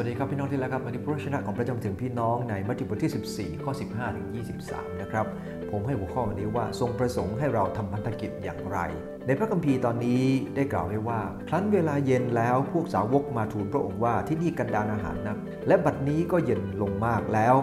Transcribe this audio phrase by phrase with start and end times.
[0.00, 4.28] วัสดีครับพี่น้องที่รักครับวันนี้พระชนะของพระเจ้าถึงพี่น้องในมัทธิวบทที่ 14 ข้อ 15 ถึง
[4.64, 5.26] 23 นะครับ
[5.70, 8.78] ผมให้หัวข้อวันนี้ว่าทรงประสงค์ให้เราทำพันธกิจอย่างไร
[9.26, 10.22] ในพระคัมภีร์ตอนนี้
[10.56, 17.54] ได้กล่าวไว้ว่า ครั้นเวลาเย็นแล้วพวกสาวกมาทูลพระองค์ว่าที่นี่กันดานอาหารนัก และบัดนี้ก็เย็นลงมากแล้ว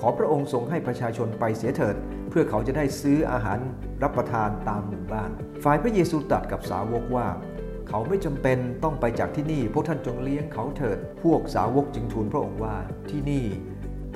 [0.00, 1.96] ขอพระองค์ทรงให้ประชาชนไปเสียเถิด
[2.30, 3.58] เพื่อเขาจะได้ซื้ออาหาร
[4.02, 5.30] รับประทานตามหมู่บ้าน
[5.64, 7.26] ฝ่ายพระเยซูตรัสกับสาวกว่า
[7.96, 12.76] เขาไม่จำเป็นต้องไปจากที่นี่ พวกท่านจงเลี้ยงเขาเถิด พวกสาวกจึงทูลพระองค์ว่า
[13.10, 13.44] ที่นี่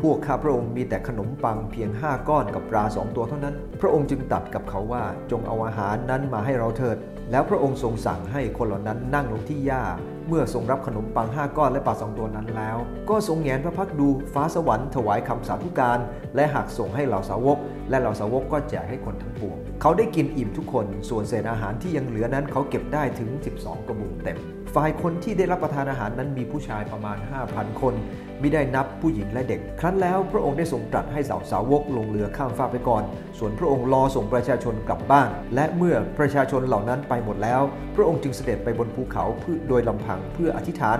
[0.01, 6.97] พวกข้าพระองค์มีแต่ขนมปังเพียงห้าก้อนกับปลาสองตัวเท่านั้น พระองค์จึงตัดกับเขาว่าจงเอาอาหารนั้นมาให้เราเถิด
[7.31, 9.85] แล้วพระองค์ทรงสั่งให้คนเหล่านั้นนั่งลงที่หญ้า
[10.29, 12.77] เมื่อทรงรับขนมปังห้าก้อนและปลาสองตัวนั้นแล้ว
[13.11, 15.99] ก็ทรงแงนพระพักตร์ดูฟ้าสวรรค์ถวายคำสาธุการ
[16.35, 17.59] และหักส่งให้เหล่าสาวก
[17.91, 24.39] และเหล่าสาวกก็แจกให้คนทั้งปวง เขาได้กินอิ่มทุกคน ส่วนเศษอาหารที่ยังเหลือนั้นเขาเก็บได้ถึง 12 กระบุงเต็ม
[24.75, 27.17] ฝ่ายคนที่ได้รับประทานอาหารนั้นมีผู้ชายประมาณ
[27.49, 27.95] 5,000 คน
[28.43, 33.03] มิได้นับผู้หญิงและเด็ก ครั้นแล้วพระองค์ได้ทรงตรัสให้สาวสาวกลงเรือข้ามฟากไปก่อน
[33.39, 37.63] ส่วนพระองค์รอส่งประชาชนกลับบ้าน และเมื่อประชาชนเหล่านั้นไปหมดแล้ว
[37.97, 40.99] พระองค์จึงเสด็จไปบนภูเขาเพื่อโดยลำพังเพื่ออธิษฐาน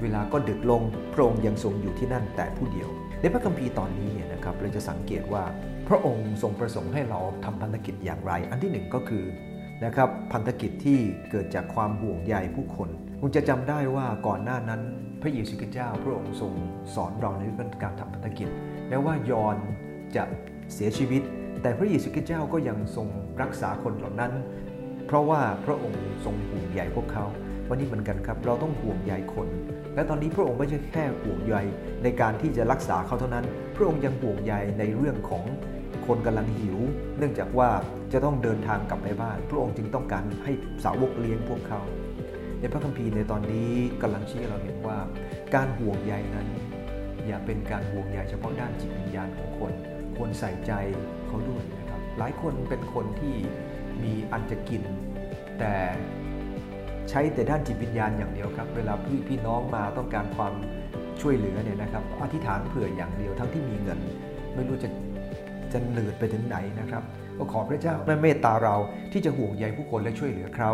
[0.00, 0.82] เวลาก็ดึกลง
[1.14, 2.88] พระองค์ยังทรงอยู่ที่นั่นแต่ผู้เดียว
[3.20, 5.44] ในพระคัมภีร์ตอนนี้เนี่ยนะครับเราจะสังเกตว่า
[5.88, 9.24] พระองค์ทรงประสงค์ให้เราทำพันธกิจอย่างไร อันที่หนึ่งก็คือ
[9.84, 10.98] นะครับพันธกิจที่
[11.30, 12.88] เกิดจากความห่วงใยผู้คน
[13.20, 14.80] คุณจะจำได้ว่าก่อนหน้านั้น
[15.22, 16.52] พระเยซูคริสต์เจ้าพระองค์ทรง
[16.94, 18.48] สอนเราในเรื่องการทำพันธกิจ
[18.88, 19.56] แม้ว่ายอน
[20.16, 20.22] จะ
[20.74, 21.22] เสียชีวิต
[21.62, 23.08] แต่พระเยซูคริสต์เจ้าก็ยังทรง
[23.42, 24.32] รักษาคนเหล่านั้น
[25.06, 27.24] เพราะว่าพระองค์ทรงห่วงใยพวกเขา
[27.68, 29.48] วันนี้เหมือนกันครับเราต้องห่วงใยคน
[29.94, 31.56] และตอนนี้พระองค์ไม่ใช่แค่ห่วงใย
[32.02, 33.44] ในการที่จะรักษาเขาเท่านั้น
[33.76, 35.44] พระองค์ยังห่วงใยในเรื่องของ
[36.06, 36.78] คนกำลังหิว
[37.18, 37.70] เนื่องจากว่า
[38.12, 40.52] จะต้องเดินทางกลับไปบ้าน พระองค์จึงต้องการให้
[40.84, 41.80] สาวกเลี้ยงพวกเขา
[42.60, 43.70] ในพระคัมภีร์ในตอนนี้
[44.02, 44.98] กำลังชี้เราเห็นว่า
[45.54, 46.48] การห่วงใยนั้น
[47.26, 49.72] อย่าเป็นการห่วงใยเฉพาะด้านจิตวิญญาณของคน
[50.16, 50.72] ควรใส่ใจ
[51.26, 53.34] เขาด้วยนะครับ หลายคนเป็นคนที่
[54.02, 54.82] มีอันจะกิน
[55.58, 55.74] แต่
[57.10, 60.54] ใช้แต่ด้านจิตวิญญาณอย่างเดียวครับ เวลาพี่พี่น้องมาต้องการความ
[61.20, 63.98] ช่วยเหลือเนี่ยนะครับอธิษฐานเผื่ออย่างเดียวทั้งที่มีเงิน
[64.54, 64.88] ไม่รู้จะ
[65.72, 67.02] จะหนืดไปถึงไหนนะครับ
[67.38, 68.76] ก็ขอพระเจ้าเมตตาเรา
[69.12, 70.70] ที่จะห่วงใยผู้คนและช่วยเหลือเขา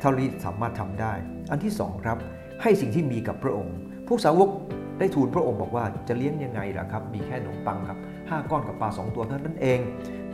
[0.00, 1.12] เท่าที่สามารถทำได้
[1.50, 2.18] อันที่สองครับ
[2.62, 3.76] ให้สิ่งที่มีกับพระองค์
[4.08, 4.48] พวกสาวก
[4.98, 7.98] ได้ทูลพระองค์บอกว่าจะเลี้ยงยังไงล่ะครับ มีแค่ขนมปังครับ
[8.28, 9.78] ห้าก้อนกับปลาสองตัวเท่านั้นเอง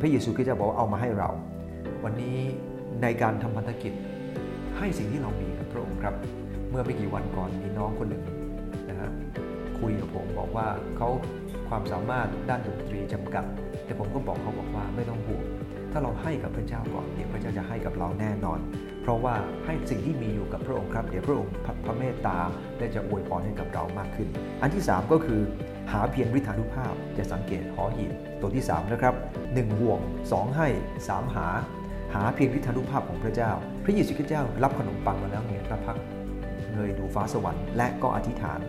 [0.00, 1.30] พระเยซูคริสต์จะบอกว่าเอามาให้เรา
[2.04, 2.38] วันนี้
[3.03, 3.92] ในการทำพันธกิจ
[4.78, 6.14] ให้สิ่งที่เรามีกับพระองค์ครับ
[6.70, 8.24] เมื่อไม่กี่วันก่อนมีน้องคนหนึ่ง
[8.88, 9.10] นะฮะ
[9.80, 10.66] คุยกับผมบอกว่า
[10.97, 11.08] เขา
[11.69, 13.44] ความสามารถด้านดนตรีจำกัด
[13.84, 15.44] แต่ผมก็บอกเขาบอกว่าไม่ต้องห่วง
[15.92, 18.58] ถ้าเราให้กับพระเจ้าก่อนเดี๋ยวพระเจ้าจะให้กับเราแน่นอน
[19.02, 21.53] เพราะว่าให้สิ่งที่มีอยู่กับพระองค์ครับเดี๋ยวพระองค์
[21.84, 22.38] พระเมตตา
[22.78, 24.28] และจะอวยพรให้กับเรามากขึ้น
[24.62, 25.41] อันที่ 3 ก็คือ
[25.92, 29.14] หาเพียงฤทธานุภาพจะสังเกตหอหีบตัวที่ 3 นะครับ
[29.50, 30.00] 1ห่วง
[30.32, 30.69] 2 ให้
[31.03, 31.48] 3 หา
[32.14, 33.50] หาเพียงฤทธานุภาพของพระเจ้า
[33.84, 35.97] พระเยซูคริสต์เจ้ารับขนมปังมาแล้วเงียพระพัก
[36.72, 38.60] เงยดูฟ้าสวรรค์และก็อธิษฐาน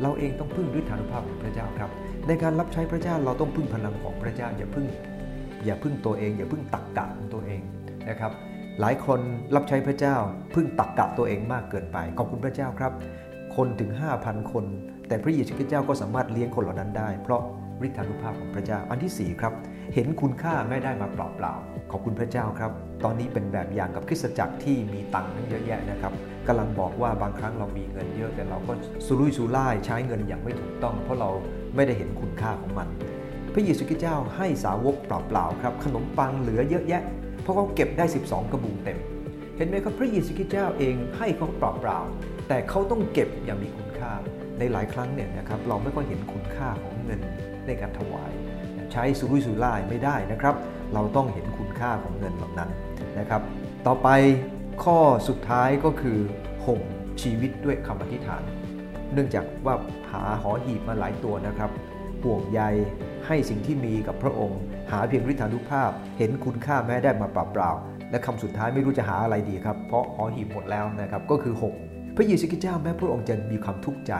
[0.00, 1.90] เราเองต้องพึ่งฤทธานุภาพของพระเจ้าครับ
[2.28, 4.86] ในการรับใช้พระเจ้าเราต้องพึ่งพลังของพระเจ้าอย่าพึ่ง
[5.64, 7.60] อย่าพึ่งตัวเอง อย่าพึ่งตักกะของตัวเอง
[8.08, 8.32] นะครับ
[8.80, 9.20] หลายคน
[9.54, 10.16] รับใช้พระเจ้า
[10.54, 12.92] พึ่งตักกะตัวเองมากเกินไปขอบคุณพระเจ้าครับ
[13.56, 13.90] คนถึง
[14.20, 14.64] 5,000 คน
[15.08, 17.40] แต่พระเยซูคริสต์เจ้าก็สามารถเลี้ยงคนเหล่านั้นได้ เพราะ
[17.86, 19.52] ฤทธานุภาพของพระเจ้า อันที่ 4 ครับ
[19.94, 22.70] เห็นคุณค่าไม่ได้มาเปล่าๆ ขอบคุณพระเจ้าครับ
[23.04, 26.12] ตอนนี้เป็นแบบอย่างกับคริสตจักรที่มีตังค์นั้นเยอะแยะนะครับ
[26.46, 28.72] กำลังบอกว่าบางครั้งเรามีเงินเยอะแต่เราก็
[29.06, 31.30] สุรุ่ยสุร่ายใช้เงินอย่างไม่ถูกต้อง เพราะเรา
[31.74, 32.88] ไม่ได้เห็นคุณค่าของมัน
[33.54, 37.02] พระเยซูคริสต์เจ้าให้สาวกเปล่าๆครับ ขนมปังเหลือเยอะแยะ
[37.42, 38.98] เพราะเขาเก็บได้ 12 กระบุงเต็ม
[39.56, 44.12] เห็นไหมครับพระเยซูคริสต์เจ้าเองให้เขาเปล่าๆแต่เขาต้องเก็บอย่างมีคุณค่า
[44.58, 47.20] ในหลายครั้งเนี่ยนะครับเราไม่ค่อยเห็นคุณค่าของเงิน
[47.66, 48.32] ในการถวาย
[48.92, 50.54] ใช้สุรุ่ยสุร่ายไม่ได้นะครับ
[50.94, 52.70] เราต้องเห็นคุณค่าของเงินเหล่านั้น
[53.18, 53.42] นะครับ
[53.86, 54.08] ต่อไป
[54.84, 54.98] ข้อ
[55.28, 56.18] สุดท้ายก็คือ
[56.64, 56.80] ห่ม
[57.22, 58.42] ชีวิตด้วยคำอธิษฐาน
[59.12, 59.74] เนื่องจากว่า
[60.10, 61.70] หาหอหีบมาหลายตัวนะครับ
[62.24, 62.60] ห่วงใย
[63.26, 64.60] ให้สิ่งที่มีกับพระองค์
[64.90, 71.74] หาเพียงฤทธานุภาพ เห็นคุณค่าแม้ได้มาเปล่าๆและคำสุดท้ายไม่รู้จะหาอะไรดีครับ เพราะหอหีบหมดแล้วนะครับก็คือห่ม
[72.16, 74.12] พระเยซูคริสต์เจ้าแม้พระองค์จะมีความทุกข์ใจ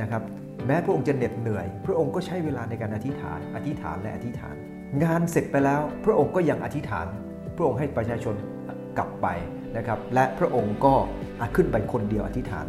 [0.00, 0.22] นะครับ
[0.66, 4.56] แม้พระองค์จะเหน็ดเหนื่อย พระองค์ก็ใช้เวลาในการอธิษฐาน อธิษฐานและอธิษฐาน
[5.04, 7.06] งานเสร็จไปแล้ว พระองค์ก็ยังอธิษฐาน
[7.56, 8.34] พระองค์ให้ประชาชน
[8.98, 9.26] กลับไป
[9.76, 10.94] นะครับ และพระองค์ก็
[11.56, 12.66] ขึ้นไปคนเดียวอธิษฐาน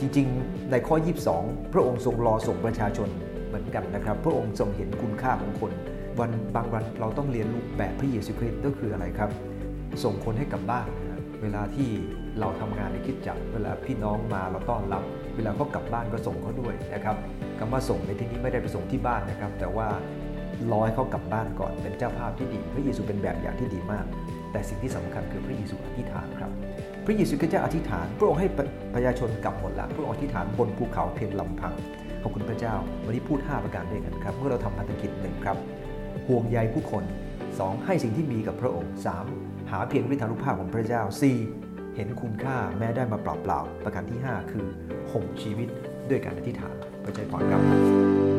[0.00, 0.96] จริงๆ ในข้อ
[1.34, 3.08] 22 พระองค์ทรงรอส่งประชาชน
[3.46, 5.72] เหมือนกันนะครับ พระองค์ทรงเห็นคุณค่าของคน
[6.20, 9.30] วันบางวันเราต้องเรียนรู้แบบพระเยซูคริสต์ก็คืออะไรครับ
[10.04, 10.88] ส่งคนให้กลับบ้าน
[11.42, 11.90] เวลาที่
[12.40, 15.02] เราทำงานในคิดจักรเวลาพี่น้องมาเราต้อนรับ
[15.36, 17.16] เวลาเขากลับบ้านก็ส่งเขาด้วยนะครับ
[17.58, 19.88] คำว่าส่งในที่นี้ไม่ได้ไปส่งที่บ้านนะครับ แต่ว่า
[20.70, 24.04] รอให้เขากลับบ้านก่อนเป็นเจ้าภาพที่ดี พระเยซูเป็นแบบอย่างที่ดีมาก
[24.52, 26.50] แต่สิ่งที่สำคัญคือพระเยซูอธิษฐานครับ
[27.06, 28.48] พระเยซูก็จะอธิษฐานพระองค์ให้
[28.94, 31.74] ประชาชนกลับหมดละพระองค์อธิษฐานบนภูเขาเพียงลำพัง
[32.22, 32.74] ขอบคุณพระเจ้า
[33.04, 35.56] วันนี้พูด 5 ประการด้วยกันครับเมื่อเราทำพันธกิจหนึ่งครับ
[36.28, 37.04] ห่วงใยผู้คน
[37.50, 37.84] 2.
[37.84, 38.92] ให้สิ่งที่มีกับพระองค์
[39.32, 39.70] 3.
[39.70, 41.65] หาเพียงวิทานุภาพของพระเจ้า 4.
[41.96, 44.66] เห็นคุณค่าแม้ได้มาเปล่าๆประการที่ 5 คือ
[45.10, 45.68] ห่มชีวิต
[46.08, 48.35] ด้วยการอธิษฐานพระเจ้าพรครับ